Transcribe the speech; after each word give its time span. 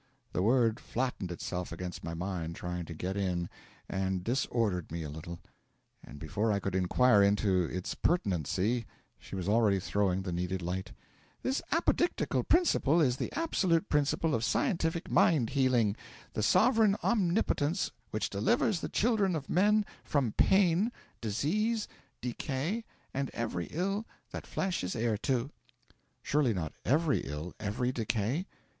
The 0.33 0.41
word 0.41 0.79
flattened 0.79 1.31
itself 1.31 1.71
against 1.71 2.03
my 2.03 2.15
mind 2.15 2.55
trying 2.55 2.85
to 2.85 2.93
get 2.95 3.15
in, 3.15 3.49
and 3.87 4.23
disordered 4.23 4.91
me 4.91 5.03
a 5.03 5.11
little, 5.11 5.39
and 6.03 6.17
before 6.17 6.51
I 6.51 6.59
could 6.59 6.73
inquire 6.73 7.21
into 7.21 7.65
its 7.65 7.93
pertinency, 7.93 8.87
she 9.19 9.35
was 9.35 9.47
already 9.47 9.79
throwing 9.79 10.23
the 10.23 10.31
needed 10.31 10.63
light: 10.63 10.91
'This 11.43 11.61
Apodictical 11.71 12.41
Principle 12.43 12.99
is 12.99 13.17
the 13.17 13.31
absolute 13.33 13.89
Principle 13.89 14.33
of 14.33 14.43
Scientific 14.43 15.11
Mind 15.11 15.51
healing, 15.51 15.95
the 16.33 16.41
sovereign 16.41 16.95
Omnipotence 17.03 17.91
which 18.09 18.31
delivers 18.31 18.79
the 18.79 18.89
children 18.89 19.35
of 19.35 19.51
men 19.51 19.85
from 20.03 20.31
pain, 20.31 20.91
disease, 21.21 21.87
decay, 22.21 22.83
and 23.13 23.29
every 23.35 23.67
ill 23.67 24.07
that 24.31 24.47
flesh 24.47 24.83
is 24.83 24.95
heir 24.95 25.15
to.' 25.15 25.51
'Surely 26.23 26.55
not 26.55 26.73
every 26.85 27.19
ill, 27.19 27.53
every 27.59 27.91
decay?' 27.91 28.47